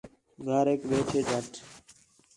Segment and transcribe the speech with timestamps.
[0.45, 1.51] گھریک ویہو جھٹ